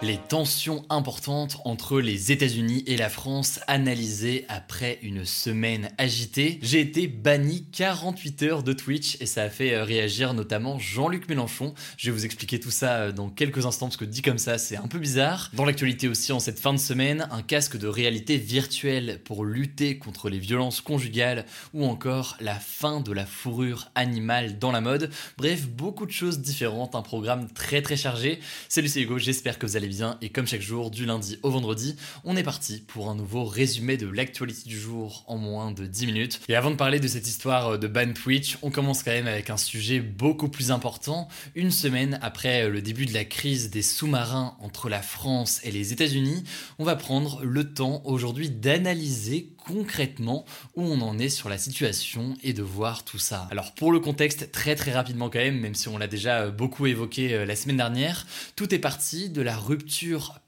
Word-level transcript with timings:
Les 0.00 0.16
tensions 0.16 0.84
importantes 0.90 1.58
entre 1.64 2.00
les 2.00 2.30
États-Unis 2.30 2.84
et 2.86 2.96
la 2.96 3.08
France 3.08 3.58
analysées 3.66 4.44
après 4.48 5.00
une 5.02 5.24
semaine 5.24 5.90
agitée. 5.98 6.60
J'ai 6.62 6.78
été 6.78 7.08
banni 7.08 7.64
48 7.72 8.42
heures 8.44 8.62
de 8.62 8.72
Twitch 8.72 9.16
et 9.20 9.26
ça 9.26 9.42
a 9.42 9.50
fait 9.50 9.74
euh, 9.74 9.82
réagir 9.82 10.34
notamment 10.34 10.78
Jean-Luc 10.78 11.28
Mélenchon. 11.28 11.74
Je 11.96 12.10
vais 12.10 12.16
vous 12.16 12.24
expliquer 12.24 12.60
tout 12.60 12.70
ça 12.70 12.94
euh, 12.94 13.12
dans 13.12 13.28
quelques 13.28 13.66
instants 13.66 13.86
parce 13.86 13.96
que 13.96 14.04
dit 14.04 14.22
comme 14.22 14.38
ça, 14.38 14.56
c'est 14.56 14.76
un 14.76 14.86
peu 14.86 15.00
bizarre. 15.00 15.50
Dans 15.52 15.64
l'actualité 15.64 16.06
aussi 16.06 16.30
en 16.30 16.38
cette 16.38 16.60
fin 16.60 16.72
de 16.72 16.78
semaine, 16.78 17.26
un 17.32 17.42
casque 17.42 17.76
de 17.76 17.88
réalité 17.88 18.36
virtuelle 18.36 19.20
pour 19.24 19.44
lutter 19.44 19.98
contre 19.98 20.28
les 20.28 20.38
violences 20.38 20.80
conjugales 20.80 21.44
ou 21.74 21.84
encore 21.84 22.36
la 22.38 22.54
fin 22.54 23.00
de 23.00 23.10
la 23.10 23.26
fourrure 23.26 23.90
animale 23.96 24.60
dans 24.60 24.70
la 24.70 24.80
mode. 24.80 25.10
Bref, 25.38 25.66
beaucoup 25.66 26.06
de 26.06 26.12
choses 26.12 26.38
différentes, 26.38 26.94
un 26.94 27.02
programme 27.02 27.48
très 27.50 27.82
très 27.82 27.96
chargé. 27.96 28.38
Salut 28.68 28.86
c'est 28.86 29.00
Hugo, 29.00 29.18
j'espère 29.18 29.58
que 29.58 29.66
vous 29.66 29.76
allez 29.76 29.87
bien 29.88 30.18
et 30.22 30.28
comme 30.28 30.46
chaque 30.46 30.60
jour 30.60 30.90
du 30.90 31.06
lundi 31.06 31.38
au 31.42 31.50
vendredi, 31.50 31.96
on 32.24 32.36
est 32.36 32.42
parti 32.42 32.82
pour 32.86 33.10
un 33.10 33.14
nouveau 33.14 33.44
résumé 33.44 33.96
de 33.96 34.06
l'actualité 34.06 34.68
du 34.68 34.78
jour 34.78 35.24
en 35.26 35.36
moins 35.36 35.72
de 35.72 35.86
10 35.86 36.06
minutes. 36.06 36.40
Et 36.48 36.54
avant 36.54 36.70
de 36.70 36.76
parler 36.76 37.00
de 37.00 37.08
cette 37.08 37.26
histoire 37.26 37.78
de 37.78 37.88
ban 37.88 38.12
Twitch, 38.12 38.58
on 38.62 38.70
commence 38.70 39.02
quand 39.02 39.10
même 39.10 39.26
avec 39.26 39.50
un 39.50 39.56
sujet 39.56 40.00
beaucoup 40.00 40.48
plus 40.48 40.70
important. 40.70 41.28
Une 41.54 41.70
semaine 41.70 42.18
après 42.22 42.68
le 42.68 42.82
début 42.82 43.06
de 43.06 43.14
la 43.14 43.24
crise 43.24 43.70
des 43.70 43.82
sous-marins 43.82 44.56
entre 44.60 44.88
la 44.88 45.02
France 45.02 45.60
et 45.64 45.70
les 45.70 45.92
États-Unis, 45.92 46.44
on 46.78 46.84
va 46.84 46.96
prendre 46.96 47.42
le 47.42 47.72
temps 47.72 48.02
aujourd'hui 48.04 48.50
d'analyser 48.50 49.52
concrètement 49.56 50.44
où 50.76 50.82
on 50.82 51.00
en 51.02 51.18
est 51.18 51.28
sur 51.28 51.48
la 51.48 51.58
situation 51.58 52.34
et 52.42 52.52
de 52.52 52.62
voir 52.62 53.04
tout 53.04 53.18
ça. 53.18 53.46
Alors 53.50 53.74
pour 53.74 53.92
le 53.92 54.00
contexte, 54.00 54.50
très 54.50 54.74
très 54.74 54.92
rapidement 54.92 55.28
quand 55.28 55.38
même, 55.38 55.60
même 55.60 55.74
si 55.74 55.88
on 55.88 55.98
l'a 55.98 56.06
déjà 56.06 56.48
beaucoup 56.48 56.86
évoqué 56.86 57.44
la 57.44 57.56
semaine 57.56 57.76
dernière, 57.76 58.26
tout 58.56 58.74
est 58.74 58.78
parti 58.78 59.28
de 59.28 59.42
la 59.42 59.56
rupture 59.56 59.77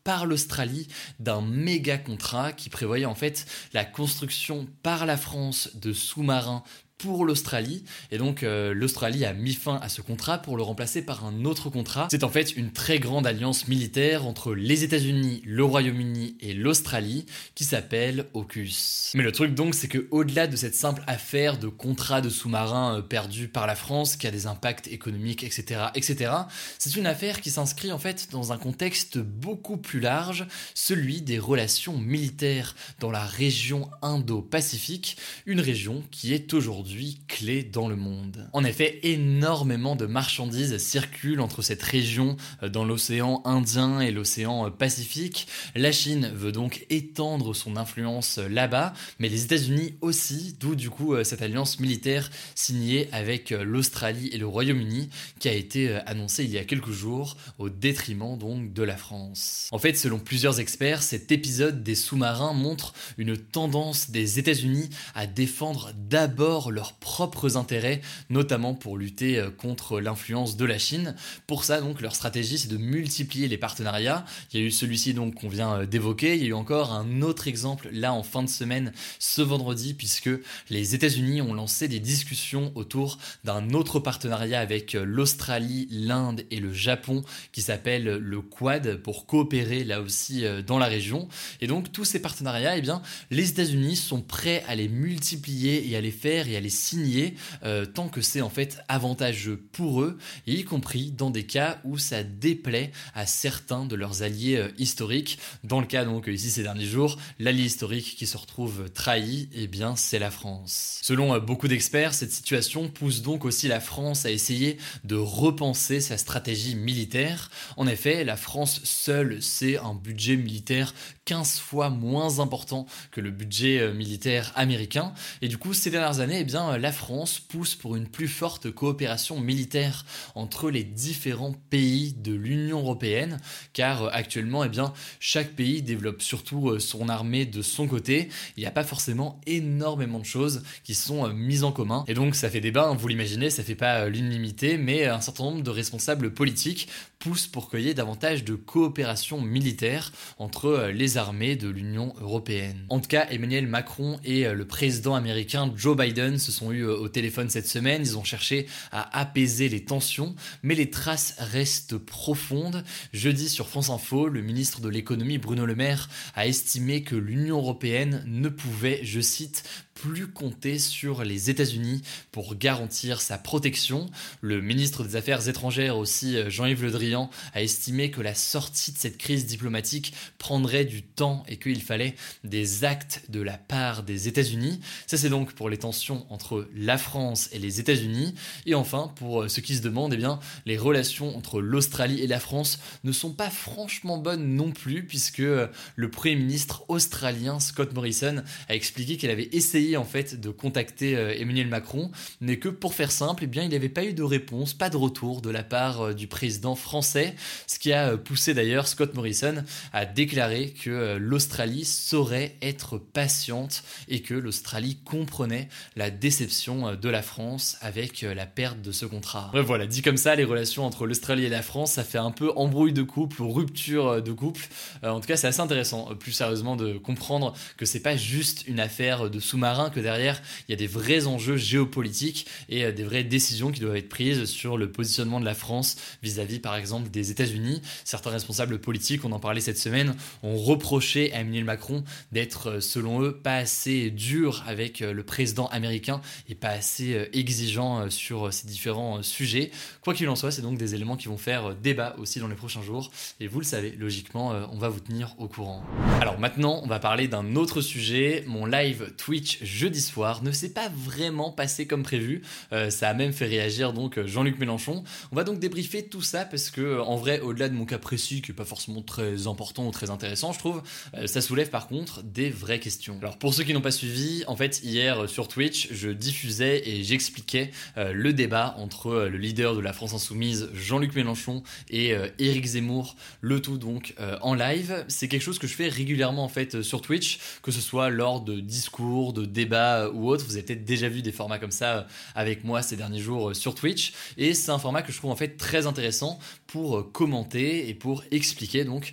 par 0.05 0.27
l'Australie 0.27 0.89
d'un 1.19 1.41
méga 1.41 1.99
contrat 1.99 2.53
qui 2.53 2.71
prévoyait 2.71 3.07
en 3.07 3.15
fait 3.15 3.47
la 3.73 3.85
construction 3.85 4.67
par 4.83 5.07
la 5.07 5.17
France 5.17 5.77
de 5.77 5.93
sous-marins 5.93 6.63
pour 7.03 7.25
l'Australie. 7.25 7.85
Et 8.11 8.19
donc 8.19 8.43
euh, 8.43 8.75
l'Australie 8.75 9.25
a 9.25 9.33
mis 9.33 9.55
fin 9.55 9.79
à 9.83 9.89
ce 9.89 10.03
contrat 10.03 10.39
pour 10.39 10.57
le 10.57 10.63
remplacer 10.63 11.03
par 11.03 11.25
un 11.25 11.45
autre 11.45 11.71
contrat. 11.71 12.09
C'est 12.11 12.25
en 12.25 12.29
fait 12.29 12.57
une 12.57 12.73
très 12.73 12.99
grande 12.99 13.27
alliance 13.27 13.69
militaire 13.69 14.27
entre 14.27 14.55
les 14.55 14.85
États-Unis, 14.85 15.43
le 15.45 15.65
Royaume-Uni 15.65 16.37
et 16.41 16.55
l'Australie 16.55 17.27
qui 17.55 17.65
s'appelle 17.65 18.27
AUKUS. 18.35 19.13
Mais 19.15 19.23
le 19.23 19.33
truc 19.33 19.55
donc 19.55 19.75
c'est 19.75 19.89
que 19.89 20.07
au-delà 20.11 20.47
de 20.47 20.57
cette 20.57 20.75
simple 20.75 21.03
affaire 21.07 21.59
de 21.59 21.69
contrat 21.69 22.21
de 22.21 22.29
sous-marins 22.29 22.99
euh, 22.99 23.03
perdu 23.03 23.49
par 23.49 23.67
la 23.67 23.75
France 23.75 24.17
qui 24.17 24.27
a 24.27 24.31
des 24.31 24.47
impacts 24.47 24.89
économiques 24.89 25.45
etc 25.45 25.87
etc, 25.95 26.33
c'est 26.79 26.97
une 26.97 27.07
affaire 27.07 27.41
qui 27.41 27.51
s'inscrit 27.51 27.93
en 27.93 27.99
fait 27.99 28.29
dans 28.31 28.53
un 28.53 28.59
contexte 28.59 29.19
beaucoup 29.19 29.77
plus 29.77 30.01
large, 30.01 30.47
celui 30.75 31.23
des 31.23 31.39
relations 31.39 31.99
militaires 31.99 32.75
dans 32.99 33.11
la 33.11 33.25
région 33.25 33.91
Indo-Pacifique, 34.03 35.17
une 35.47 35.61
région 35.61 36.03
qui 36.11 36.35
est 36.35 36.53
aujourd'hui 36.55 36.90
clé 37.29 37.63
dans 37.63 37.89
le 37.89 37.97
monde. 37.97 38.49
En 38.53 38.65
effet, 38.65 39.01
énormément 39.03 39.97
de 39.97 40.07
marchandises 40.07 40.79
circulent 40.79 41.41
entre 41.41 41.63
cette 41.63 41.83
région 41.83 42.37
euh, 42.63 42.69
dans 42.69 42.85
l'océan 42.85 43.43
Indien 43.45 44.01
et 44.01 44.11
l'océan 44.11 44.67
euh, 44.67 44.71
Pacifique. 44.71 45.47
La 45.75 45.93
Chine 45.93 46.31
veut 46.35 46.53
donc 46.53 46.87
étendre 46.91 47.55
son 47.55 47.77
influence 47.77 48.39
euh, 48.39 48.49
là-bas, 48.49 48.93
mais 49.19 49.29
les 49.29 49.45
États-Unis 49.45 49.95
aussi, 50.01 50.57
d'où 50.59 50.75
du 50.75 50.91
coup 50.91 51.15
cette 51.25 51.43
alliance 51.43 51.81
militaire 51.81 52.31
signée 52.55 53.09
avec 53.13 53.51
l'Australie 53.51 54.29
et 54.33 54.39
le 54.39 54.47
Royaume-Uni 54.47 55.11
qui 55.39 55.49
a 55.49 55.53
été 55.53 55.95
annoncée 56.07 56.45
il 56.45 56.51
y 56.51 56.59
a 56.59 56.65
quelques 56.65 56.91
jours 56.91 57.37
au 57.59 57.69
détriment 57.69 58.39
donc 58.39 58.73
de 58.73 58.83
la 58.83 58.97
France. 58.97 59.69
En 59.73 59.79
fait, 59.79 59.95
selon 59.95 60.19
plusieurs 60.19 60.61
experts, 60.61 61.03
cet 61.03 61.33
épisode 61.33 61.83
des 61.83 61.95
sous-marins 61.95 62.53
montre 62.53 62.95
une 63.19 63.37
tendance 63.37 64.11
des 64.11 64.39
États-Unis 64.39 64.91
à 65.15 65.27
défendre 65.27 65.93
d'abord 65.97 66.73
leurs 66.81 66.95
propres 66.95 67.59
intérêts, 67.59 68.01
notamment 68.31 68.73
pour 68.73 68.97
lutter 68.97 69.39
euh, 69.39 69.51
contre 69.51 70.01
l'influence 70.01 70.57
de 70.57 70.65
la 70.65 70.79
Chine. 70.79 71.15
Pour 71.47 71.65
ça, 71.65 71.83
donc, 71.83 72.01
leur 72.01 72.15
stratégie, 72.15 72.57
c'est 72.57 72.69
de 72.69 72.79
multiplier 72.79 73.49
les 73.49 73.59
partenariats. 73.59 74.25
Il 74.51 74.61
y 74.61 74.63
a 74.63 74.67
eu 74.67 74.71
celui-ci 74.71 75.13
donc 75.13 75.35
qu'on 75.35 75.51
vient 75.51 75.81
euh, 75.81 75.87
d'évoquer. 75.87 76.37
Il 76.37 76.43
y 76.43 76.47
a 76.47 76.49
eu 76.49 76.53
encore 76.55 76.93
un 76.93 77.21
autre 77.21 77.49
exemple 77.49 77.91
là 77.93 78.15
en 78.15 78.23
fin 78.23 78.43
de 78.43 78.49
semaine, 78.49 78.95
ce 79.19 79.43
vendredi, 79.43 79.93
puisque 79.93 80.31
les 80.71 80.95
États-Unis 80.95 81.43
ont 81.43 81.53
lancé 81.53 81.87
des 81.87 82.01
discussions 82.01 82.73
autour 82.75 83.19
d'un 83.45 83.71
autre 83.75 84.01
partenariat 84.01 84.61
avec 84.61 84.95
euh, 84.95 85.05
l'Australie, 85.05 85.87
l'Inde 85.91 86.45
et 86.51 86.61
le 86.61 86.73
Japon, 86.73 87.23
qui 87.53 87.61
s'appelle 87.61 88.05
le 88.05 88.41
Quad, 88.41 89.03
pour 89.03 89.27
coopérer 89.27 89.85
là 89.85 90.01
aussi 90.01 90.45
dans 90.67 90.79
la 90.79 90.87
région. 90.87 91.29
Et 91.61 91.67
donc 91.67 91.93
tous 91.93 92.07
ces 92.07 92.23
partenariats, 92.23 92.79
eh 92.79 92.81
bien, 92.81 93.03
les 93.31 93.51
États-Unis 93.51 93.97
sont 93.97 94.23
prêts 94.23 94.65
à 94.67 94.75
les 94.75 94.89
multiplier 94.89 95.91
et 95.91 95.97
à 95.97 96.01
les 96.01 96.11
faire 96.11 96.49
et 96.49 96.57
à 96.57 96.60
les 96.61 96.71
signer 96.71 97.35
euh, 97.65 97.87
tant 97.87 98.09
que 98.09 98.21
c'est 98.21 98.41
en 98.41 98.51
fait 98.51 98.79
avantageux 98.89 99.57
pour 99.73 100.03
eux, 100.03 100.19
y 100.47 100.65
compris 100.65 101.11
dans 101.11 101.31
des 101.31 101.45
cas 101.45 101.81
où 101.85 101.99
ça 101.99 102.23
déplaît 102.23 102.93
à 103.15 103.27
certains 103.27 103.85
de 103.85 103.97
leurs 103.97 104.23
alliés 104.23 104.57
euh, 104.57 104.69
historiques. 104.79 105.39
Dans 105.65 105.81
le 105.81 105.87
cas 105.87 106.05
donc 106.05 106.27
ici 106.27 106.51
ces 106.51 106.63
derniers 106.63 106.87
jours, 106.87 107.19
l'allié 107.39 107.65
historique 107.65 108.17
qui 108.17 108.27
se 108.27 108.37
retrouve 108.37 108.91
trahi, 108.91 109.49
eh 109.53 109.67
bien 109.67 109.97
c'est 109.97 110.19
la 110.19 110.31
France. 110.31 111.01
Selon 111.03 111.35
euh, 111.35 111.41
beaucoup 111.41 111.69
d'experts, 111.69 112.15
cette 112.15 112.33
situation 112.33 112.89
pousse 112.89 113.23
donc 113.23 113.45
aussi 113.45 113.69
la 113.69 113.81
France 113.81 114.27
à 114.27 114.31
essayer 114.31 114.79
de 115.05 115.17
repenser 115.17 116.01
sa 116.01 116.19
stratégie 116.19 116.75
militaire. 116.75 117.51
En 117.77 117.87
effet, 117.87 118.25
la 118.25 118.37
France 118.37 118.81
seule, 118.85 119.43
c'est 119.43 119.79
un 119.79 119.95
budget 119.95 120.37
militaire 120.37 120.95
15 121.25 121.59
fois 121.59 121.91
moins 121.91 122.41
important 122.41 122.87
que 123.13 123.21
le 123.21 123.31
budget 123.31 123.93
militaire 123.93 124.53
américain. 124.57 125.13
Et 125.43 125.49
du 125.49 125.59
coup, 125.59 125.75
ces 125.75 125.91
dernières 125.91 126.21
années, 126.21 126.41
eh 126.41 126.45
bien, 126.51 126.79
la 126.79 126.91
France 126.91 127.39
pousse 127.39 127.77
pour 127.77 127.95
une 127.95 128.09
plus 128.09 128.27
forte 128.27 128.71
coopération 128.73 129.39
militaire 129.39 130.05
entre 130.35 130.71
les 130.71 130.83
différents 130.83 131.55
pays 131.71 132.13
de 132.13 132.33
l'Union 132.33 132.81
européenne, 132.81 133.39
car 133.73 134.03
euh, 134.05 134.11
actuellement, 134.13 134.65
eh 134.65 134.69
bien, 134.69 134.93
chaque 135.21 135.51
pays 135.51 135.81
développe 135.81 136.23
surtout 136.23 136.71
euh, 136.71 136.81
son 136.81 137.09
armée 137.09 137.47
de 137.47 137.63
son 137.63 137.87
côté. 137.87 138.29
Il 138.57 138.61
n'y 138.61 138.67
a 138.67 138.73
pas 138.73 138.83
forcément 138.83 139.41
énormément 139.47 140.19
de 140.19 140.25
choses 140.25 140.63
qui 140.83 140.95
sont 140.95 141.25
euh, 141.25 141.33
mises 141.33 141.63
en 141.63 141.71
commun. 141.71 142.05
Et 142.09 142.15
donc, 142.15 142.35
ça 142.35 142.51
fait 142.51 142.61
débat, 142.61 142.89
hein, 142.89 142.97
vous 142.97 143.07
l'imaginez, 143.07 143.49
ça 143.49 143.63
fait 143.63 143.77
pas 143.77 144.09
l'unanimité, 144.09 144.77
mais 144.77 145.07
un 145.07 145.21
certain 145.21 145.45
nombre 145.45 145.63
de 145.63 145.71
responsables 145.71 146.35
politiques 146.35 146.89
poussent 147.21 147.47
pour 147.47 147.71
qu'il 147.71 147.81
y 147.81 147.89
ait 147.89 147.95
davantage 147.95 148.45
de 148.45 148.55
coopération 148.55 149.41
militaire 149.41 150.11
entre 150.39 150.91
les 150.93 151.17
armées 151.17 151.55
de 151.55 151.69
l'Union 151.69 152.15
européenne. 152.21 152.87
En 152.89 152.99
tout 152.99 153.09
cas, 153.09 153.27
Emmanuel 153.31 153.67
Macron 153.69 154.19
et 154.25 154.49
le 154.49 154.67
président 154.67 155.15
américain 155.15 155.71
Joe 155.77 155.97
Biden 155.97 156.40
se 156.41 156.53
sont 156.53 156.61
ont 156.61 156.73
eu 156.73 156.83
euh, 156.83 156.97
au 156.97 157.09
téléphone 157.09 157.51
cette 157.51 157.69
semaine. 157.69 158.03
Ils 158.03 158.19
ont 158.19 158.25
cherché 158.25 158.67
à 158.93 159.19
apaiser 159.19 159.69
les 159.69 159.85
tensions, 159.85 160.35
mais 160.63 160.75
les 160.75 160.91
traces 160.91 161.35
restent 161.39 161.97
profondes. 161.97 162.85
Jeudi, 163.13 163.49
sur 163.49 163.69
France 163.69 163.91
Info, 163.91 164.29
le 164.29 164.43
ministre 164.43 164.81
de 164.81 164.89
l'économie 164.89 165.39
Bruno 165.39 165.67
Le 165.67 165.75
Maire 165.75 166.09
a 166.35 166.47
estimé 166.47 167.03
que 167.03 167.17
l'Union 167.17 167.59
européenne 167.59 168.23
ne 168.27 168.49
pouvait, 168.49 169.01
je 169.03 169.21
cite, 169.21 169.65
plus 170.01 170.29
compter 170.29 170.79
sur 170.79 171.25
les 171.25 171.51
États-Unis 171.51 172.01
pour 172.33 172.55
garantir 172.57 173.21
sa 173.21 173.37
protection. 173.37 174.09
Le 174.41 174.63
ministre 174.63 175.05
des 175.05 175.15
Affaires 175.15 175.47
étrangères 175.47 175.99
aussi, 175.99 176.37
euh, 176.37 176.49
Jean-Yves 176.49 176.85
Le 176.85 176.91
Drian 176.91 177.31
a 177.53 177.63
estimé 177.63 178.11
que 178.11 178.23
la 178.23 178.35
sortie 178.35 178.93
de 178.93 178.99
cette 178.99 179.19
crise 179.19 179.45
diplomatique 179.45 180.15
prendrait 180.39 180.87
du 180.87 181.03
temps 181.03 181.45
et 181.49 181.59
qu'il 181.59 181.83
fallait 181.83 182.15
des 182.45 182.85
actes 182.85 183.25
de 183.29 183.43
la 183.43 183.59
part 183.59 184.03
des 184.03 184.27
États-Unis. 184.27 184.81
Ça 185.07 185.19
c'est 185.19 185.29
donc 185.29 185.53
pour 185.53 185.69
les 185.69 185.77
tensions 185.77 186.27
entre 186.31 186.69
la 186.75 186.97
France 186.97 187.49
et 187.53 187.59
les 187.59 187.81
États-Unis. 187.81 188.35
Et 188.67 188.75
enfin, 188.75 189.13
pour 189.17 189.51
ceux 189.51 189.63
qui 189.63 189.77
se 189.77 189.83
demandent, 189.83 190.15
eh 190.15 190.17
bien, 190.17 190.41
les 190.65 190.79
relations 190.79 191.37
entre 191.37 191.61
l'Australie 191.61 192.21
et 192.21 192.27
la 192.27 192.41
France 192.41 192.79
ne 193.05 193.13
sont 193.13 193.33
pas 193.33 193.51
franchement 193.51 194.19
bonnes 194.19 194.57
non 194.57 194.71
plus, 194.71 195.05
puisque 195.05 195.39
le 195.39 196.11
Premier 196.11 196.37
ministre 196.37 196.85
australien 196.89 197.61
Scott 197.61 197.93
Morrison 197.95 198.43
a 198.69 198.75
expliqué 198.75 199.17
qu'il 199.17 199.31
avait 199.31 199.49
essayé 199.53 199.97
en 199.97 200.05
fait 200.05 200.41
de 200.41 200.51
contacter 200.51 201.17
euh, 201.17 201.35
Emmanuel 201.37 201.69
Macron, 201.69 202.11
mais 202.41 202.59
que 202.59 202.69
pour 202.69 202.95
faire 202.95 203.13
simple, 203.13 203.45
eh 203.45 203.47
bien, 203.47 203.63
il 203.63 203.71
n'avait 203.71 203.89
pas 203.89 204.05
eu 204.05 204.13
de 204.13 204.23
réponse, 204.23 204.75
pas 204.75 204.91
de 204.91 204.97
retour 204.97 205.41
de 205.41 205.51
la 205.51 205.63
part 205.63 206.01
euh, 206.01 206.15
du 206.15 206.27
président 206.27 206.75
français, 206.75 207.35
ce 207.67 207.79
qui 207.79 207.93
a 207.93 208.11
euh, 208.11 208.17
poussé 208.17 208.55
d'ailleurs 208.55 208.89
Scott 208.89 209.15
Morrison 209.15 209.65
à 209.93 210.07
déclarer 210.07 210.71
que 210.71 211.17
l'Australie 211.17 211.85
saurait 211.85 212.57
être 212.63 212.99
patiente 212.99 213.83
et 214.09 214.23
que 214.23 214.35
l'Australie 214.35 214.99
comprenait 215.05 215.69
la 215.97 216.11
déception 216.21 216.95
de 216.95 217.09
la 217.09 217.23
France 217.23 217.77
avec 217.81 218.23
la 218.23 218.47
perte 218.47 218.81
de 218.83 218.93
ce 218.93 219.07
contrat. 219.07 219.51
Bref, 219.53 219.67
voilà, 219.67 219.87
dit 219.87 220.03
comme 220.03 220.17
ça, 220.17 220.35
les 220.35 220.45
relations 220.45 220.85
entre 220.85 221.07
l'Australie 221.07 221.45
et 221.45 221.49
la 221.49 221.63
France, 221.63 221.93
ça 221.93 222.05
fait 222.05 222.19
un 222.19 222.31
peu 222.31 222.53
embrouille 222.57 222.93
de 222.93 223.03
couple 223.03 223.43
ou 223.43 223.51
rupture 223.51 224.23
de 224.23 224.33
couple. 224.33 224.69
en 225.03 225.21
tout 225.21 225.27
cas, 225.27 225.37
c'est 225.37 225.47
assez 225.47 225.61
intéressant, 225.61 226.15
plus 226.19 226.33
sérieusement, 226.33 226.77
de 226.77 226.99
comprendre 226.99 227.55
que 227.77 227.87
c'est 227.87 228.01
pas 228.01 228.17
juste 228.17 228.65
une 228.67 228.81
affaire 228.81 229.31
de 229.31 229.41
sous-marin, 229.41 229.91
que 229.91 230.01
derrière, 230.01 230.41
il 230.69 230.73
y 230.73 230.75
a 230.75 230.77
des 230.77 230.87
vrais 230.87 231.27
enjeux 231.27 231.57
géopolitiques 231.57 232.47
et 232.69 232.85
euh, 232.85 232.93
des 232.93 233.05
vraies 233.05 233.25
décisions 233.25 233.71
qui 233.71 233.81
doivent 233.81 233.97
être 233.97 234.09
prises 234.09 234.45
sur 234.45 234.77
le 234.77 234.91
positionnement 234.91 235.41
de 235.41 235.45
la 235.45 235.55
France 235.55 235.97
vis-à-vis, 236.23 236.59
par 236.59 236.77
exemple, 236.77 237.11
des 237.11 237.31
États-Unis. 237.31 237.83
Certains 238.05 238.31
responsables 238.31 238.79
politiques, 238.81 239.25
on 239.25 239.33
en 239.33 239.41
parlait 239.41 239.61
cette 239.61 239.79
semaine, 239.79 240.15
ont 240.43 240.57
reproché 240.57 241.33
à 241.33 241.41
Emmanuel 241.41 241.65
Macron 241.65 242.05
d'être, 242.33 242.71
euh, 242.71 242.81
selon 242.81 243.23
eux, 243.23 243.33
pas 243.33 243.57
assez 243.57 244.11
dur 244.11 244.65
avec 244.67 245.03
euh, 245.03 245.13
le 245.13 245.23
président 245.23 245.67
américain 245.69 246.10
et 246.49 246.55
pas 246.55 246.69
assez 246.69 247.29
exigeant 247.33 248.11
sur 248.11 248.53
ces 248.53 248.67
différents 248.67 249.23
sujets. 249.23 249.71
Quoi 250.03 250.15
qu'il 250.15 250.29
en 250.29 250.37
soit, 250.37 250.51
c'est 250.51 250.63
donc 250.63 250.79
des 250.79 250.95
éléments 250.95 251.17
qui 251.17 251.29
vont 251.29 251.39
faire 251.39 251.75
débat 251.75 252.15
aussi 252.19 252.41
dans 252.41 252.49
les 252.49 252.55
prochains 252.55 252.83
jours. 252.83 253.11
Et 253.41 253.47
vous 253.47 253.61
le 253.61 253.65
savez, 253.65 253.95
logiquement, 253.99 254.53
on 254.73 254.79
va 254.79 254.89
vous 254.89 255.01
tenir 255.01 255.35
au 255.39 255.49
courant. 255.49 255.83
Alors 256.21 256.39
maintenant, 256.39 256.81
on 256.83 256.87
va 256.87 256.99
parler 256.99 257.29
d'un 257.29 257.57
autre 257.57 257.81
sujet. 257.81 258.45
Mon 258.47 258.67
live 258.67 259.13
Twitch 259.17 259.63
jeudi 259.63 260.01
soir 260.01 260.43
ne 260.43 260.53
s'est 260.53 260.73
pas 260.73 260.89
vraiment 260.89 261.51
passé 261.51 261.87
comme 261.87 262.03
prévu. 262.03 262.43
Euh, 262.73 262.91
ça 262.91 263.09
a 263.09 263.15
même 263.15 263.33
fait 263.33 263.47
réagir 263.47 263.93
donc 263.93 264.25
Jean-Luc 264.25 264.59
Mélenchon. 264.59 265.05
On 265.33 265.37
va 265.37 265.45
donc 265.45 265.59
débriefer 265.59 266.07
tout 266.07 266.23
ça 266.23 266.45
parce 266.45 266.71
que 266.71 267.01
en 267.01 267.17
vrai, 267.17 267.41
au-delà 267.41 267.69
de 267.69 267.75
mon 267.75 267.85
cas 267.85 267.99
précis 267.99 268.43
qui 268.43 268.53
est 268.53 268.55
pas 268.55 268.65
forcément 268.65 269.03
très 269.03 269.47
important 269.47 269.87
ou 269.87 269.91
très 269.91 270.11
intéressant, 270.11 270.53
je 270.53 270.59
trouve, 270.59 270.83
euh, 271.15 271.27
ça 271.27 271.41
soulève 271.41 271.71
par 271.71 271.89
contre 271.89 272.23
des 272.23 272.51
vraies 272.51 272.81
questions. 272.81 273.19
Alors 273.21 273.39
pour 273.39 273.55
ceux 273.55 273.65
qui 273.65 273.73
n'ont 273.73 273.81
pas 273.81 273.91
suivi, 273.91 274.45
en 274.47 274.57
fait 274.57 274.83
hier 274.83 275.29
sur 275.29 275.49
Twitch, 275.49 275.91
je 276.01 276.11
diffusais 276.11 276.89
et 276.89 277.05
j'expliquais 277.05 277.71
euh, 277.97 278.13
le 278.13 278.33
débat 278.33 278.75
entre 278.79 279.29
le 279.31 279.39
leader 279.39 279.75
de 279.75 279.81
la 279.81 279.93
France 279.93 280.15
insoumise, 280.15 280.69
Jean-Luc 280.75 281.15
Mélenchon, 281.15 281.63
et 281.91 282.15
Éric 282.39 282.65
Zemmour, 282.65 283.17
le 283.41 283.61
tout 283.61 283.79
donc 283.79 284.15
en 284.41 284.55
live. 284.55 285.05
C'est 285.09 285.29
quelque 285.29 285.43
chose 285.43 285.59
que 285.59 285.67
je 285.67 285.75
fais 285.75 285.89
régulièrement 285.89 286.45
en 286.45 286.49
fait 286.49 286.83
sur 286.83 287.03
Twitch, 287.03 287.39
que 287.63 287.71
ce 287.71 287.81
soit 287.81 288.11
lors 288.11 288.41
de 288.41 288.61
discours, 288.61 289.33
de 289.33 289.45
débats 289.45 290.11
ou 290.11 290.29
autres. 290.29 290.45
Vous 290.45 290.55
avez 290.55 290.63
peut-être 290.63 290.85
déjà 290.85 291.09
vu 291.09 291.23
des 291.23 291.33
formats 291.33 291.59
comme 291.59 291.71
ça 291.71 291.99
euh, 291.99 292.03
avec 292.35 292.65
moi 292.65 292.83
ces 292.83 292.97
derniers 292.97 293.21
jours 293.21 293.51
euh, 293.51 293.55
sur 293.55 293.75
Twitch. 293.75 294.13
Et 294.37 294.55
c'est 294.55 294.71
un 294.71 294.79
format 294.79 295.03
que 295.03 295.13
je 295.13 295.19
trouve 295.19 295.31
en 295.31 295.37
fait 295.37 295.57
très 295.57 295.87
intéressant 295.87 296.39
pour 296.71 296.99
euh, 296.99 297.03
commenter 297.03 297.89
et 297.89 297.95
pour 297.95 298.25
expliquer 298.31 298.85
donc 298.85 299.13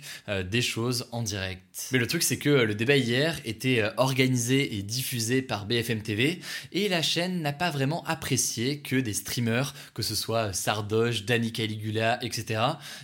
des 0.50 0.62
choses 0.62 1.06
en 1.12 1.22
direct. 1.22 1.62
Mais 1.92 1.98
le 1.98 2.06
truc 2.06 2.22
c'est 2.22 2.38
que 2.38 2.48
le 2.48 2.74
débat 2.74 2.96
hier 2.96 3.38
était 3.44 3.82
organisé 3.96 4.76
et 4.76 4.82
diffusé 4.82 5.42
par 5.42 5.66
BFM 5.66 6.02
TV 6.02 6.40
et 6.72 6.88
la 6.88 7.02
chaîne 7.02 7.40
n'a 7.40 7.52
pas 7.52 7.70
vraiment 7.70 8.04
apprécié 8.04 8.78
que 8.78 8.96
des 8.96 9.14
streamers, 9.14 9.74
que 9.94 10.02
ce 10.02 10.14
soit 10.14 10.52
Sardoche, 10.52 11.24
Danny 11.24 11.52
Caligula, 11.52 12.22
etc., 12.22 12.60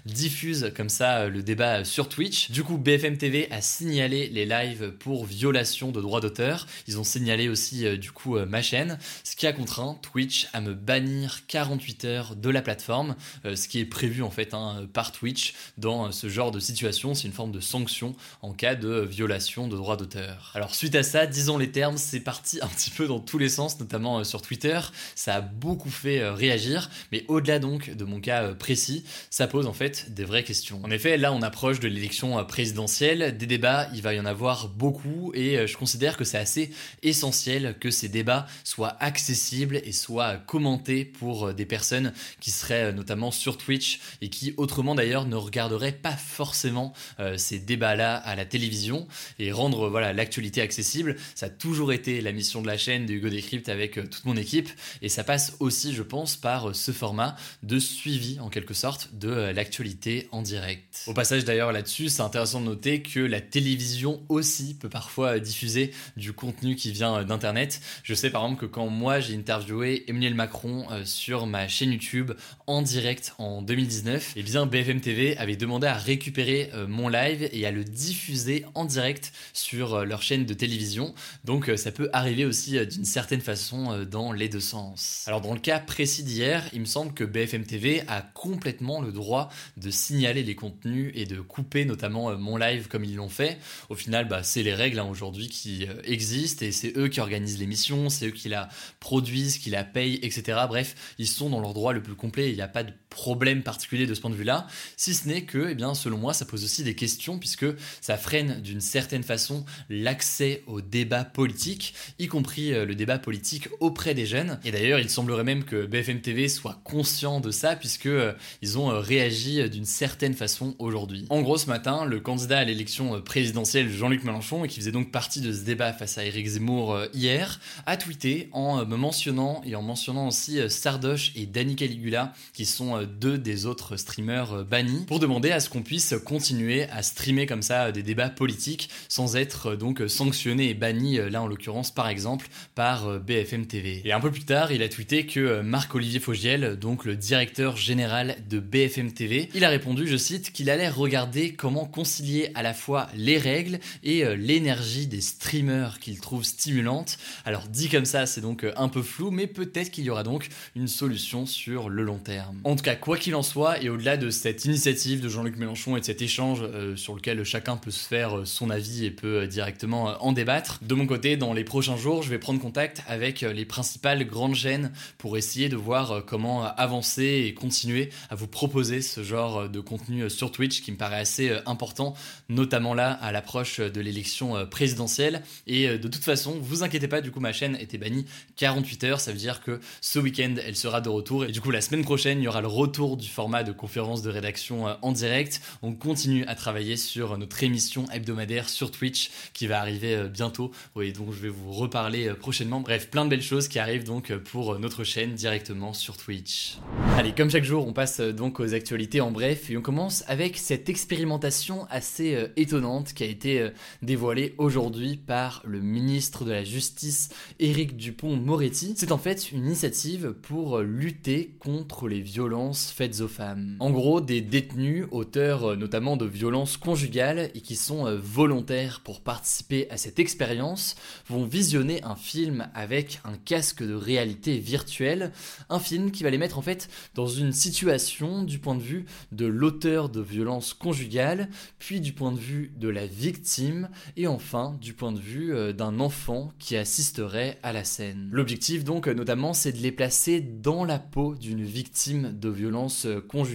diffusent 0.06 0.72
comme 0.76 0.88
ça 0.88 1.28
le 1.28 1.42
débat 1.42 1.84
sur 1.84 2.08
Twitch. 2.08 2.50
Du 2.50 2.62
coup, 2.62 2.78
BFM 2.78 3.16
TV 3.16 3.48
a 3.50 3.60
signalé 3.60 4.28
les 4.28 4.46
lives 4.46 4.92
pour 4.98 5.24
violation 5.24 5.90
de 5.92 6.00
droits 6.00 6.20
d'auteur. 6.20 6.66
Ils 6.86 6.98
ont 6.98 7.04
signalé 7.04 7.48
aussi 7.48 7.98
du 7.98 8.12
coup 8.12 8.38
ma 8.38 8.62
chaîne, 8.62 8.98
ce 9.22 9.36
qui 9.36 9.46
a 9.46 9.52
contraint 9.52 9.98
Twitch 10.02 10.48
à 10.52 10.60
me 10.60 10.74
bannir 10.74 11.40
48 11.48 12.04
heures 12.04 12.36
de 12.36 12.50
la 12.50 12.62
plateforme, 12.62 13.16
euh, 13.44 13.56
ce 13.56 13.68
qui 13.68 13.80
est 13.80 13.84
prévu 13.84 14.22
en 14.22 14.30
hein, 14.52 14.86
par 14.92 15.12
Twitch 15.12 15.54
dans 15.78 16.12
ce 16.12 16.28
genre 16.28 16.50
de 16.50 16.60
situation. 16.60 17.14
C'est 17.14 17.26
une 17.26 17.32
forme 17.32 17.52
de 17.52 17.60
sanction 17.60 18.14
en 18.42 18.52
cas 18.52 18.74
de 18.74 19.00
violation 19.00 19.68
de 19.68 19.76
droits 19.76 19.96
d'auteur. 19.96 20.52
Alors 20.54 20.74
suite 20.74 20.94
à 20.94 21.02
ça, 21.02 21.26
disons 21.26 21.56
les 21.56 21.70
termes, 21.70 21.96
c'est 21.96 22.20
parti 22.20 22.58
un 22.60 22.66
petit 22.66 22.90
peu 22.90 23.06
dans 23.06 23.20
tous 23.20 23.38
les 23.38 23.48
sens, 23.48 23.78
notamment 23.80 24.18
euh, 24.18 24.24
sur 24.24 24.42
Twitter. 24.42 24.78
Ça 25.14 25.36
a 25.36 25.40
beaucoup 25.40 25.90
fait 25.90 26.20
euh, 26.20 26.34
réagir, 26.34 26.90
mais 27.12 27.24
au-delà 27.28 27.58
donc 27.58 27.90
de 27.90 28.04
mon 28.04 28.20
cas 28.20 28.54
précis, 28.54 29.04
ça 29.30 29.46
pose 29.46 29.66
en 29.66 29.72
fait 29.72 30.12
des 30.12 30.24
vraies 30.24 30.44
questions. 30.44 30.80
En 30.82 30.90
effet, 30.90 31.16
là 31.16 31.32
on 31.32 31.42
approche 31.42 31.80
de 31.80 31.88
l'élection 31.88 32.44
présidentielle, 32.44 33.36
des 33.38 33.46
débats, 33.46 33.88
il 33.94 34.02
va 34.02 34.12
y 34.12 34.20
en 34.20 34.26
avoir 34.26 34.68
beaucoup 34.68 35.32
et 35.34 35.66
je 35.66 35.76
considère 35.76 36.16
que 36.16 36.24
c'est 36.24 36.38
assez 36.38 36.70
essentiel 37.02 37.76
que 37.80 37.90
ces 37.90 38.08
débats 38.08 38.46
soient 38.64 38.96
accessibles 39.00 39.76
et 39.84 39.92
soient 39.92 40.36
commentés 40.36 41.04
pour 41.04 41.48
euh, 41.48 41.52
des 41.52 41.66
personnes 41.66 42.12
qui 42.40 42.50
seraient 42.50 42.86
euh, 42.86 42.92
notamment 42.92 43.30
sur 43.30 43.56
Twitch 43.56 44.00
et 44.20 44.28
qui 44.34 44.52
autrement 44.56 44.96
d'ailleurs 44.96 45.26
ne 45.26 45.36
regarderaient 45.36 45.92
pas 45.92 46.16
forcément 46.16 46.92
euh, 47.20 47.38
ces 47.38 47.60
débats-là 47.60 48.16
à 48.16 48.34
la 48.34 48.44
télévision 48.44 49.06
et 49.38 49.52
rendre 49.52 49.88
voilà 49.88 50.12
l'actualité 50.12 50.60
accessible. 50.60 51.16
Ça 51.36 51.46
a 51.46 51.50
toujours 51.50 51.92
été 51.92 52.20
la 52.20 52.32
mission 52.32 52.60
de 52.60 52.66
la 52.66 52.76
chaîne 52.76 53.06
de 53.06 53.14
Hugo 53.14 53.28
Decrypt 53.28 53.68
avec 53.68 53.94
toute 53.94 54.24
mon 54.24 54.36
équipe 54.36 54.68
et 55.02 55.08
ça 55.08 55.22
passe 55.22 55.54
aussi, 55.60 55.94
je 55.94 56.02
pense, 56.02 56.36
par 56.36 56.74
ce 56.74 56.90
format 56.90 57.36
de 57.62 57.78
suivi 57.78 58.40
en 58.40 58.48
quelque 58.50 58.74
sorte 58.74 59.10
de 59.14 59.28
l'actualité 59.28 60.28
en 60.32 60.42
direct. 60.42 61.04
Au 61.06 61.14
passage 61.14 61.44
d'ailleurs 61.44 61.70
là-dessus, 61.70 62.08
c'est 62.08 62.22
intéressant 62.22 62.60
de 62.60 62.66
noter 62.66 63.02
que 63.02 63.20
la 63.20 63.40
télévision 63.40 64.20
aussi 64.28 64.74
peut 64.74 64.88
parfois 64.88 65.38
diffuser 65.38 65.92
du 66.16 66.32
contenu 66.32 66.74
qui 66.74 66.90
vient 66.90 67.22
d'internet. 67.22 67.80
Je 68.02 68.14
sais 68.14 68.30
par 68.30 68.42
exemple 68.42 68.60
que 68.62 68.66
quand 68.66 68.88
moi 68.88 69.20
j'ai 69.20 69.36
interviewé 69.36 70.04
Emmanuel 70.08 70.34
Macron 70.34 70.86
euh, 70.90 71.04
sur 71.04 71.46
ma 71.46 71.68
chaîne 71.68 71.92
YouTube 71.92 72.32
en 72.66 72.82
direct 72.82 73.34
en 73.38 73.62
2019, 73.62 74.23
et 74.36 74.40
eh 74.40 74.42
bien 74.42 74.66
BFM 74.66 75.00
TV 75.00 75.36
avait 75.38 75.56
demandé 75.56 75.86
à 75.86 75.94
récupérer 75.94 76.70
euh, 76.74 76.86
mon 76.86 77.08
live 77.08 77.48
et 77.52 77.66
à 77.66 77.70
le 77.70 77.84
diffuser 77.84 78.64
en 78.74 78.84
direct 78.84 79.32
sur 79.52 79.94
euh, 79.94 80.04
leur 80.04 80.22
chaîne 80.22 80.44
de 80.44 80.54
télévision. 80.54 81.14
Donc 81.44 81.70
ça 81.76 81.92
peut 81.92 82.08
arriver 82.12 82.44
aussi 82.44 82.78
d'une 82.86 83.04
certaine 83.04 83.40
façon 83.40 84.04
dans 84.04 84.32
les 84.32 84.48
deux 84.48 84.60
sens. 84.60 85.24
Alors 85.26 85.40
dans 85.40 85.54
le 85.54 85.60
cas 85.60 85.78
précis 85.78 86.22
d'hier, 86.22 86.68
il 86.72 86.80
me 86.80 86.86
semble 86.86 87.12
que 87.12 87.24
BFM 87.24 87.64
TV 87.64 88.02
a 88.08 88.22
complètement 88.22 89.00
le 89.00 89.12
droit 89.12 89.50
de 89.76 89.90
signaler 89.90 90.42
les 90.42 90.54
contenus 90.54 91.12
et 91.14 91.26
de 91.26 91.40
couper 91.40 91.84
notamment 91.84 92.36
mon 92.36 92.56
live 92.56 92.88
comme 92.88 93.04
ils 93.04 93.16
l'ont 93.16 93.28
fait. 93.28 93.58
Au 93.88 93.94
final, 93.94 94.28
bah, 94.28 94.42
c'est 94.42 94.62
les 94.62 94.74
règles 94.74 94.98
hein, 94.98 95.08
aujourd'hui 95.10 95.48
qui 95.48 95.86
existent 96.04 96.64
et 96.64 96.72
c'est 96.72 96.96
eux 96.96 97.08
qui 97.08 97.20
organisent 97.20 97.58
l'émission, 97.58 98.08
c'est 98.08 98.28
eux 98.28 98.30
qui 98.30 98.48
la 98.48 98.68
produisent, 99.00 99.58
qui 99.58 99.70
la 99.70 99.84
payent, 99.84 100.18
etc. 100.22 100.58
Bref, 100.68 100.94
ils 101.18 101.26
sont 101.26 101.50
dans 101.50 101.60
leur 101.60 101.74
droit 101.74 101.92
le 101.92 102.02
plus 102.02 102.14
complet. 102.14 102.50
Il 102.50 102.56
n'y 102.56 102.62
a 102.62 102.68
pas 102.68 102.84
de 102.84 102.92
problème 103.10 103.62
particulier 103.62 104.06
de 104.06 104.13
ce 104.14 104.20
point 104.20 104.30
de 104.30 104.34
vue-là, 104.34 104.66
si 104.96 105.14
ce 105.14 105.28
n'est 105.28 105.42
que, 105.42 105.68
eh 105.70 105.74
bien, 105.74 105.94
selon 105.94 106.18
moi, 106.18 106.34
ça 106.34 106.44
pose 106.44 106.64
aussi 106.64 106.84
des 106.84 106.94
questions 106.94 107.38
puisque 107.38 107.66
ça 108.00 108.16
freine 108.16 108.60
d'une 108.60 108.80
certaine 108.80 109.22
façon 109.22 109.64
l'accès 109.88 110.62
au 110.66 110.80
débat 110.80 111.24
politique, 111.24 111.94
y 112.18 112.26
compris 112.26 112.72
euh, 112.72 112.84
le 112.84 112.94
débat 112.94 113.18
politique 113.18 113.68
auprès 113.80 114.14
des 114.14 114.26
jeunes. 114.26 114.58
Et 114.64 114.70
d'ailleurs, 114.70 114.98
il 114.98 115.10
semblerait 115.10 115.44
même 115.44 115.64
que 115.64 115.86
BFM 115.86 116.20
TV 116.20 116.48
soit 116.48 116.80
conscient 116.84 117.40
de 117.40 117.50
ça 117.50 117.76
puisque 117.76 118.06
euh, 118.06 118.32
ils 118.62 118.78
ont 118.78 118.90
euh, 118.90 118.98
réagi 118.98 119.68
d'une 119.68 119.84
certaine 119.84 120.34
façon 120.34 120.74
aujourd'hui. 120.78 121.26
En 121.30 121.42
gros, 121.42 121.58
ce 121.58 121.66
matin, 121.66 122.04
le 122.04 122.20
candidat 122.20 122.58
à 122.58 122.64
l'élection 122.64 123.20
présidentielle 123.20 123.90
Jean-Luc 123.90 124.24
Mélenchon, 124.24 124.64
et 124.64 124.68
qui 124.68 124.80
faisait 124.80 124.92
donc 124.92 125.10
partie 125.10 125.40
de 125.40 125.52
ce 125.52 125.60
débat 125.60 125.92
face 125.92 126.18
à 126.18 126.24
Éric 126.24 126.46
Zemmour 126.46 126.98
hier, 127.12 127.60
a 127.86 127.96
tweeté 127.96 128.48
en 128.52 128.84
me 128.84 128.96
mentionnant 128.96 129.62
et 129.64 129.74
en 129.74 129.82
mentionnant 129.82 130.28
aussi 130.28 130.58
Sardoche 130.68 131.32
et 131.36 131.46
Danny 131.46 131.76
Caligula, 131.76 132.32
qui 132.52 132.66
sont 132.66 133.02
deux 133.02 133.38
des 133.38 133.66
autres 133.66 133.96
streamers 134.04 134.52
euh, 134.52 134.64
bannis 134.64 135.04
pour 135.06 135.18
demander 135.18 135.50
à 135.50 135.60
ce 135.60 135.70
qu'on 135.70 135.82
puisse 135.82 136.14
continuer 136.24 136.84
à 136.90 137.02
streamer 137.02 137.46
comme 137.46 137.62
ça 137.62 137.86
euh, 137.86 137.92
des 137.92 138.02
débats 138.02 138.28
politiques 138.28 138.90
sans 139.08 139.36
être 139.36 139.72
euh, 139.72 139.76
donc 139.76 140.02
sanctionné 140.08 140.68
et 140.68 140.74
banni 140.74 141.16
là 141.30 141.42
en 141.42 141.46
l'occurrence 141.46 141.92
par 141.92 142.08
exemple 142.08 142.48
par 142.74 143.20
BFM 143.20 143.66
TV. 143.66 144.02
Et 144.04 144.12
un 144.12 144.20
peu 144.20 144.30
plus 144.30 144.44
tard, 144.44 144.72
il 144.72 144.82
a 144.82 144.88
tweeté 144.88 145.26
que 145.26 145.60
Marc-Olivier 145.60 146.20
Fogiel, 146.20 146.76
donc 146.78 147.04
le 147.04 147.16
directeur 147.16 147.76
général 147.76 148.36
de 148.48 148.58
BFM 148.58 149.12
TV, 149.12 149.48
il 149.54 149.64
a 149.64 149.68
répondu, 149.68 150.06
je 150.06 150.16
cite, 150.16 150.52
qu'il 150.52 150.70
allait 150.70 150.88
regarder 150.88 151.54
comment 151.54 151.84
concilier 151.84 152.50
à 152.54 152.62
la 152.62 152.74
fois 152.74 153.08
les 153.16 153.38
règles 153.38 153.78
et 154.02 154.24
l'énergie 154.36 155.06
des 155.06 155.20
streamers 155.20 155.98
qu'il 156.00 156.20
trouve 156.20 156.44
stimulante. 156.44 157.18
Alors 157.44 157.68
dit 157.68 157.88
comme 157.88 158.04
ça, 158.04 158.26
c'est 158.26 158.40
donc 158.40 158.66
un 158.76 158.88
peu 158.88 159.02
flou, 159.02 159.30
mais 159.30 159.46
peut-être 159.46 159.90
qu'il 159.90 160.04
y 160.04 160.10
aura 160.10 160.22
donc 160.22 160.48
une 160.74 160.88
solution 160.88 161.46
sur 161.46 161.88
le 161.88 162.02
long 162.02 162.18
terme. 162.18 162.60
En 162.64 162.76
tout 162.76 162.82
cas, 162.82 162.96
quoi 162.96 163.16
qu'il 163.16 163.34
en 163.34 163.42
soit, 163.42 163.82
Et 163.84 163.90
au-delà 163.90 164.16
de 164.16 164.30
cette 164.30 164.64
initiative 164.64 165.20
de 165.20 165.28
Jean-Luc 165.28 165.58
Mélenchon 165.58 165.98
et 165.98 166.00
de 166.00 166.06
cet 166.06 166.22
échange 166.22 166.60
euh, 166.62 166.96
sur 166.96 167.14
lequel 167.14 167.44
chacun 167.44 167.76
peut 167.76 167.90
se 167.90 168.08
faire 168.08 168.38
euh, 168.38 168.44
son 168.46 168.70
avis 168.70 169.04
et 169.04 169.10
peut 169.10 169.40
euh, 169.40 169.46
directement 169.46 170.16
en 170.24 170.32
débattre, 170.32 170.78
de 170.80 170.94
mon 170.94 171.06
côté, 171.06 171.36
dans 171.36 171.52
les 171.52 171.64
prochains 171.64 171.98
jours, 171.98 172.22
je 172.22 172.30
vais 172.30 172.38
prendre 172.38 172.58
contact 172.58 173.02
avec 173.06 173.42
les 173.42 173.66
principales 173.66 174.24
grandes 174.24 174.54
chaînes 174.54 174.90
pour 175.18 175.36
essayer 175.36 175.68
de 175.68 175.76
voir 175.76 176.24
comment 176.24 176.64
avancer 176.64 177.44
et 177.46 177.52
continuer 177.52 178.08
à 178.30 178.34
vous 178.34 178.46
proposer 178.46 179.02
ce 179.02 179.22
genre 179.22 179.68
de 179.68 179.80
contenu 179.80 180.30
sur 180.30 180.50
Twitch 180.50 180.80
qui 180.80 180.90
me 180.90 180.96
paraît 180.96 181.20
assez 181.20 181.54
important, 181.66 182.14
notamment 182.48 182.94
là 182.94 183.12
à 183.12 183.32
l'approche 183.32 183.80
de 183.80 184.00
l'élection 184.00 184.66
présidentielle. 184.66 185.42
Et 185.66 185.98
de 185.98 186.08
toute 186.08 186.24
façon, 186.24 186.56
vous 186.60 186.82
inquiétez 186.82 187.08
pas, 187.08 187.20
du 187.20 187.30
coup 187.30 187.40
ma 187.40 187.52
chaîne 187.52 187.76
était 187.76 187.98
bannie 187.98 188.24
48 188.56 189.04
heures, 189.04 189.20
ça 189.20 189.32
veut 189.32 189.38
dire 189.38 189.62
que 189.62 189.80
ce 190.00 190.18
week-end 190.18 190.54
elle 190.64 190.76
sera 190.76 191.00
de 191.00 191.08
retour 191.08 191.44
et 191.44 191.52
du 191.52 191.60
coup 191.60 191.70
la 191.70 191.80
semaine 191.80 192.04
prochaine 192.04 192.40
il 192.40 192.44
y 192.44 192.48
aura 192.48 192.62
le 192.62 192.68
retour 192.68 193.16
du 193.16 193.28
format 193.28 193.62
de 193.62 193.73
conférence 193.74 194.22
de 194.22 194.30
rédaction 194.30 194.88
euh, 194.88 194.94
en 195.02 195.12
direct. 195.12 195.60
On 195.82 195.94
continue 195.94 196.44
à 196.46 196.54
travailler 196.54 196.96
sur 196.96 197.36
notre 197.38 197.62
émission 197.62 198.06
hebdomadaire 198.10 198.68
sur 198.68 198.90
Twitch 198.90 199.30
qui 199.52 199.66
va 199.66 199.80
arriver 199.80 200.14
euh, 200.14 200.28
bientôt 200.28 200.70
et 201.00 201.12
donc 201.12 201.32
je 201.32 201.40
vais 201.40 201.48
vous 201.48 201.72
reparler 201.72 202.28
euh, 202.28 202.34
prochainement. 202.34 202.80
Bref, 202.80 203.10
plein 203.10 203.24
de 203.24 203.30
belles 203.30 203.42
choses 203.42 203.68
qui 203.68 203.78
arrivent 203.78 204.04
donc 204.04 204.34
pour 204.36 204.78
notre 204.78 205.04
chaîne 205.04 205.34
directement 205.34 205.92
sur 205.92 206.16
Twitch. 206.16 206.78
Allez, 207.16 207.32
comme 207.32 207.50
chaque 207.50 207.64
jour, 207.64 207.86
on 207.86 207.92
passe 207.92 208.20
donc 208.20 208.60
aux 208.60 208.74
actualités 208.74 209.20
en 209.20 209.30
bref 209.30 209.70
et 209.70 209.76
on 209.76 209.82
commence 209.82 210.24
avec 210.26 210.56
cette 210.56 210.88
expérimentation 210.88 211.86
assez 211.90 212.48
étonnante 212.56 213.12
qui 213.12 213.22
a 213.22 213.26
été 213.26 213.70
dévoilée 214.02 214.54
aujourd'hui 214.58 215.16
par 215.16 215.62
le 215.64 215.80
ministre 215.80 216.44
de 216.44 216.52
la 216.52 216.64
Justice 216.64 217.28
Éric 217.60 217.96
Dupont-Moretti. 217.96 218.94
C'est 218.96 219.12
en 219.12 219.18
fait 219.18 219.52
une 219.52 219.66
initiative 219.66 220.32
pour 220.42 220.78
lutter 220.80 221.54
contre 221.60 222.08
les 222.08 222.20
violences 222.20 222.90
faites 222.90 223.20
aux 223.20 223.28
femmes. 223.28 223.63
En 223.80 223.90
gros, 223.90 224.20
des 224.20 224.40
détenus, 224.40 225.06
auteurs 225.10 225.70
euh, 225.70 225.76
notamment 225.76 226.16
de 226.16 226.26
violences 226.26 226.76
conjugales 226.76 227.50
et 227.54 227.60
qui 227.60 227.76
sont 227.76 228.06
euh, 228.06 228.16
volontaires 228.16 229.00
pour 229.00 229.20
participer 229.20 229.90
à 229.90 229.96
cette 229.96 230.18
expérience, 230.18 230.96
vont 231.28 231.44
visionner 231.44 232.02
un 232.04 232.14
film 232.14 232.68
avec 232.74 233.20
un 233.24 233.36
casque 233.36 233.82
de 233.82 233.94
réalité 233.94 234.58
virtuelle, 234.58 235.32
un 235.70 235.78
film 235.78 236.10
qui 236.10 236.22
va 236.22 236.30
les 236.30 236.38
mettre 236.38 236.58
en 236.58 236.62
fait 236.62 236.88
dans 237.14 237.26
une 237.26 237.52
situation 237.52 238.42
du 238.42 238.58
point 238.58 238.74
de 238.74 238.82
vue 238.82 239.06
de 239.32 239.46
l'auteur 239.46 240.08
de 240.08 240.20
violences 240.20 240.74
conjugales, 240.74 241.48
puis 241.78 242.00
du 242.00 242.12
point 242.12 242.32
de 242.32 242.38
vue 242.38 242.72
de 242.76 242.88
la 242.88 243.06
victime, 243.06 243.88
et 244.16 244.26
enfin 244.26 244.76
du 244.80 244.92
point 244.92 245.12
de 245.12 245.20
vue 245.20 245.54
euh, 245.54 245.72
d'un 245.72 246.00
enfant 246.00 246.52
qui 246.58 246.76
assisterait 246.76 247.58
à 247.62 247.72
la 247.72 247.84
scène. 247.84 248.28
L'objectif 248.30 248.84
donc 248.84 249.08
notamment 249.08 249.52
c'est 249.52 249.72
de 249.72 249.78
les 249.78 249.92
placer 249.92 250.40
dans 250.40 250.84
la 250.84 250.98
peau 250.98 251.34
d'une 251.34 251.64
victime 251.64 252.38
de 252.38 252.48
violences 252.48 253.06
conjugales. 253.28 253.53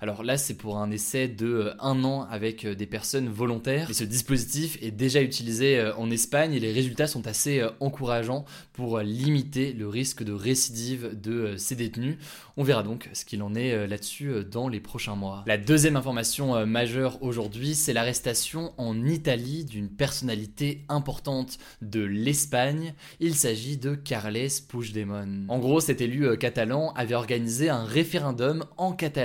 Alors 0.00 0.22
là, 0.22 0.36
c'est 0.36 0.54
pour 0.54 0.78
un 0.78 0.90
essai 0.90 1.28
de 1.28 1.46
euh, 1.46 1.74
un 1.80 2.04
an 2.04 2.26
avec 2.30 2.64
euh, 2.64 2.74
des 2.74 2.86
personnes 2.86 3.28
volontaires. 3.28 3.88
Ce 3.92 4.04
dispositif 4.04 4.78
est 4.82 4.90
déjà 4.90 5.22
utilisé 5.22 5.78
euh, 5.78 5.94
en 5.96 6.10
Espagne 6.10 6.54
et 6.54 6.60
les 6.60 6.72
résultats 6.72 7.06
sont 7.06 7.26
assez 7.26 7.62
encourageants 7.80 8.44
pour 8.72 8.98
limiter 9.00 9.72
le 9.72 9.88
risque 9.88 10.22
de 10.22 10.32
récidive 10.32 11.20
de 11.20 11.56
ces 11.56 11.76
détenus. 11.76 12.16
On 12.56 12.62
verra 12.62 12.82
donc 12.82 13.08
ce 13.12 13.24
qu'il 13.24 13.42
en 13.42 13.54
est 13.54 13.86
là-dessus 13.86 14.44
dans 14.50 14.68
les 14.68 14.80
prochains 14.80 15.14
mois. 15.14 15.44
La 15.46 15.56
deuxième 15.58 15.96
information 15.96 16.66
majeure 16.66 17.22
aujourd'hui, 17.22 17.74
c'est 17.74 17.92
l'arrestation 17.92 18.72
en 18.76 19.04
Italie 19.06 19.64
d'une 19.64 19.88
personnalité 19.88 20.84
importante 20.88 21.58
de 21.82 22.00
l'Espagne. 22.00 22.94
Il 23.18 23.34
s'agit 23.34 23.76
de 23.76 23.94
Carles 23.94 24.48
Puigdemont. 24.68 25.46
En 25.48 25.58
gros, 25.58 25.80
cet 25.80 26.00
élu 26.00 26.36
catalan 26.38 26.92
avait 26.94 27.14
organisé 27.14 27.68
un 27.68 27.84
référendum 27.84 28.64
en 28.76 28.92
Catalogne 28.92 29.19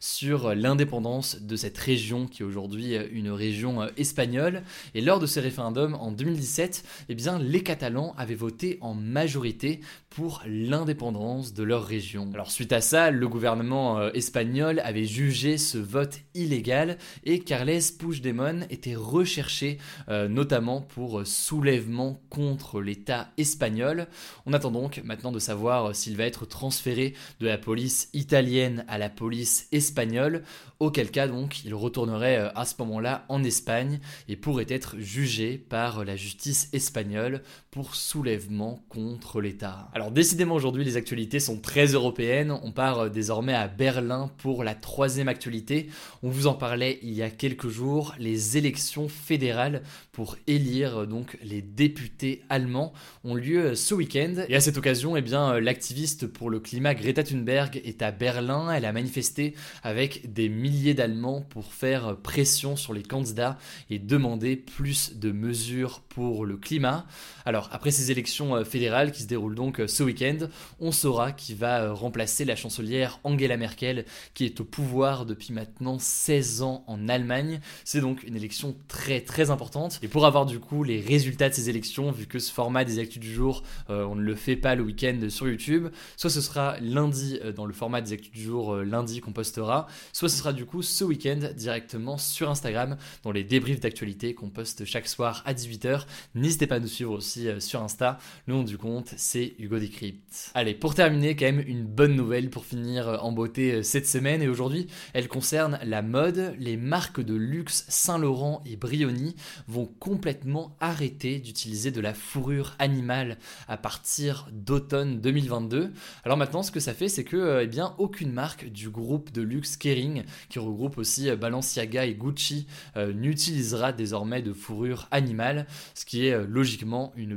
sur 0.00 0.54
l'indépendance 0.54 1.40
de 1.40 1.56
cette 1.56 1.78
région 1.78 2.26
qui 2.26 2.42
est 2.42 2.46
aujourd'hui 2.46 2.94
une 3.12 3.30
région 3.30 3.82
euh, 3.82 3.88
espagnole. 3.96 4.62
Et 4.94 5.00
lors 5.00 5.20
de 5.20 5.26
ce 5.26 5.40
référendum 5.40 5.94
en 5.94 6.12
2017, 6.12 6.84
eh 7.08 7.14
bien, 7.14 7.38
les 7.38 7.62
Catalans 7.62 8.14
avaient 8.16 8.34
voté 8.34 8.78
en 8.80 8.94
majorité 8.94 9.80
pour 10.10 10.42
l'indépendance 10.46 11.52
de 11.52 11.62
leur 11.62 11.84
région. 11.84 12.30
Alors 12.32 12.50
suite 12.50 12.72
à 12.72 12.80
ça, 12.80 13.10
le 13.10 13.28
gouvernement 13.28 13.98
euh, 13.98 14.10
espagnol 14.14 14.80
avait 14.80 15.04
jugé 15.04 15.58
ce 15.58 15.78
vote 15.78 16.20
illégal 16.34 16.96
et 17.24 17.40
Carles 17.40 17.66
Puigdemont 17.98 18.66
était 18.70 18.94
recherché 18.94 19.78
euh, 20.08 20.28
notamment 20.28 20.80
pour 20.80 21.26
soulèvement 21.26 22.20
contre 22.30 22.80
l'État 22.80 23.28
espagnol. 23.36 24.06
On 24.46 24.52
attend 24.52 24.70
donc 24.70 25.02
maintenant 25.04 25.32
de 25.32 25.38
savoir 25.38 25.94
s'il 25.94 26.16
va 26.16 26.24
être 26.24 26.46
transféré 26.46 27.14
de 27.40 27.46
la 27.46 27.58
police 27.58 28.08
italienne 28.14 28.84
à 28.88 28.98
la 28.98 29.10
police 29.10 29.25
espagnole, 29.72 30.42
auquel 30.80 31.10
cas 31.10 31.28
donc 31.28 31.64
il 31.64 31.74
retournerait 31.74 32.38
euh, 32.38 32.50
à 32.54 32.64
ce 32.64 32.74
moment-là 32.80 33.24
en 33.28 33.42
Espagne 33.44 34.00
et 34.28 34.36
pourrait 34.36 34.66
être 34.68 34.98
jugé 34.98 35.58
par 35.58 36.04
la 36.04 36.16
justice 36.16 36.68
espagnole 36.72 37.42
pour 37.76 37.94
soulèvement 37.94 38.82
contre 38.88 39.42
l'État. 39.42 39.90
Alors 39.92 40.10
décidément 40.10 40.54
aujourd'hui 40.54 40.82
les 40.82 40.96
actualités 40.96 41.40
sont 41.40 41.60
très 41.60 41.88
européennes, 41.88 42.50
on 42.62 42.72
part 42.72 43.00
euh, 43.00 43.08
désormais 43.10 43.52
à 43.52 43.68
Berlin 43.68 44.30
pour 44.38 44.64
la 44.64 44.74
troisième 44.74 45.28
actualité, 45.28 45.90
on 46.22 46.30
vous 46.30 46.46
en 46.46 46.54
parlait 46.54 46.98
il 47.02 47.12
y 47.12 47.22
a 47.22 47.28
quelques 47.28 47.68
jours, 47.68 48.14
les 48.18 48.56
élections 48.56 49.10
fédérales 49.10 49.82
pour 50.10 50.38
élire 50.46 51.02
euh, 51.02 51.06
donc 51.06 51.36
les 51.42 51.60
députés 51.60 52.44
allemands 52.48 52.94
ont 53.24 53.34
lieu 53.34 53.74
ce 53.74 53.92
week-end 53.92 54.46
et 54.48 54.56
à 54.56 54.60
cette 54.62 54.78
occasion 54.78 55.14
eh 55.14 55.20
bien 55.20 55.60
l'activiste 55.60 56.26
pour 56.26 56.48
le 56.48 56.60
climat 56.60 56.94
Greta 56.94 57.24
Thunberg 57.24 57.82
est 57.84 58.00
à 58.00 58.10
Berlin, 58.10 58.70
elle 58.70 58.86
a 58.86 58.92
manifesté 58.94 59.54
avec 59.82 60.32
des 60.32 60.48
milliers 60.48 60.94
d'Allemands 60.94 61.42
pour 61.42 61.74
faire 61.74 62.16
pression 62.16 62.74
sur 62.74 62.94
les 62.94 63.02
candidats 63.02 63.58
et 63.90 63.98
demander 63.98 64.56
plus 64.56 65.18
de 65.18 65.30
mesures 65.30 66.00
pour 66.08 66.46
le 66.46 66.56
climat. 66.56 67.04
Alors, 67.44 67.65
après 67.72 67.90
ces 67.90 68.10
élections 68.10 68.56
euh, 68.56 68.64
fédérales 68.64 69.12
qui 69.12 69.22
se 69.22 69.26
déroulent 69.26 69.54
donc 69.54 69.80
euh, 69.80 69.86
ce 69.86 70.02
week-end, 70.02 70.48
on 70.80 70.92
saura 70.92 71.32
qui 71.32 71.54
va 71.54 71.82
euh, 71.82 71.92
remplacer 71.92 72.44
la 72.44 72.56
chancelière 72.56 73.20
Angela 73.24 73.56
Merkel 73.56 74.04
qui 74.34 74.44
est 74.44 74.60
au 74.60 74.64
pouvoir 74.64 75.26
depuis 75.26 75.52
maintenant 75.52 75.98
16 75.98 76.62
ans 76.62 76.84
en 76.86 77.08
Allemagne. 77.08 77.60
C'est 77.84 78.00
donc 78.00 78.22
une 78.22 78.36
élection 78.36 78.76
très 78.88 79.20
très 79.20 79.50
importante. 79.50 79.98
Et 80.02 80.08
pour 80.08 80.26
avoir 80.26 80.46
du 80.46 80.58
coup 80.58 80.84
les 80.84 81.00
résultats 81.00 81.48
de 81.48 81.54
ces 81.54 81.70
élections, 81.70 82.10
vu 82.10 82.26
que 82.26 82.38
ce 82.38 82.52
format 82.52 82.84
des 82.84 82.98
actus 82.98 83.20
du 83.20 83.32
jour, 83.32 83.62
on 83.88 84.14
ne 84.14 84.22
le 84.22 84.34
fait 84.34 84.56
pas 84.56 84.74
le 84.74 84.82
week-end 84.82 85.18
sur 85.28 85.48
YouTube, 85.48 85.88
soit 86.16 86.30
ce 86.30 86.40
sera 86.40 86.76
lundi 86.80 87.38
dans 87.54 87.66
le 87.66 87.72
format 87.72 88.00
des 88.00 88.12
actus 88.12 88.30
du 88.30 88.42
jour 88.42 88.76
lundi 88.76 89.20
qu'on 89.20 89.32
postera, 89.32 89.86
soit 90.12 90.28
ce 90.28 90.36
sera 90.36 90.52
du 90.52 90.66
coup 90.66 90.82
ce 90.82 91.04
week-end 91.04 91.40
directement 91.54 92.18
sur 92.18 92.50
Instagram 92.50 92.96
dans 93.22 93.32
les 93.32 93.44
débriefs 93.44 93.80
d'actualité 93.80 94.34
qu'on 94.34 94.50
poste 94.50 94.84
chaque 94.84 95.08
soir 95.08 95.42
à 95.46 95.54
18h. 95.54 96.04
N'hésitez 96.34 96.66
pas 96.66 96.76
à 96.76 96.80
nous 96.80 96.88
suivre 96.88 97.12
aussi 97.12 97.48
euh, 97.56 97.60
sur 97.60 97.82
Insta. 97.82 98.18
Le 98.46 98.54
nom 98.54 98.62
du 98.62 98.78
compte, 98.78 99.12
c'est 99.16 99.54
Hugo 99.58 99.78
Decrypt. 99.78 100.50
Allez, 100.54 100.74
pour 100.74 100.94
terminer, 100.94 101.36
quand 101.36 101.46
même 101.46 101.64
une 101.66 101.84
bonne 101.84 102.14
nouvelle 102.14 102.50
pour 102.50 102.64
finir 102.64 103.08
euh, 103.08 103.16
en 103.18 103.32
beauté 103.32 103.72
euh, 103.72 103.82
cette 103.82 104.06
semaine. 104.06 104.42
Et 104.42 104.48
aujourd'hui, 104.48 104.86
elle 105.12 105.28
concerne 105.28 105.78
la 105.84 106.02
mode. 106.02 106.54
Les 106.58 106.76
marques 106.76 107.20
de 107.20 107.34
luxe 107.34 107.84
Saint-Laurent 107.88 108.62
et 108.66 108.76
Brioni 108.76 109.34
vont 109.66 109.86
complètement 109.98 110.76
arrêter 110.80 111.38
d'utiliser 111.38 111.90
de 111.90 112.00
la 112.00 112.14
fourrure 112.14 112.74
animale 112.78 113.38
à 113.68 113.76
partir 113.76 114.48
d'automne 114.52 115.20
2022. 115.20 115.92
Alors 116.24 116.36
maintenant, 116.36 116.62
ce 116.62 116.70
que 116.70 116.80
ça 116.80 116.94
fait, 116.94 117.08
c'est 117.08 117.24
que 117.24 117.60
eh 117.62 117.66
bien, 117.66 117.94
aucune 117.98 118.32
marque 118.32 118.66
du 118.68 118.90
groupe 118.90 119.32
de 119.32 119.42
luxe 119.42 119.76
Kering, 119.76 120.24
qui 120.48 120.58
regroupe 120.58 120.98
aussi 120.98 121.30
Balenciaga 121.34 122.06
et 122.06 122.14
Gucci, 122.14 122.66
n'utilisera 122.96 123.92
désormais 123.92 124.42
de 124.42 124.52
fourrure 124.52 125.08
animale 125.10 125.66
ce 125.94 126.04
qui 126.04 126.26
est 126.26 126.46
logiquement 126.46 127.12
une 127.16 127.36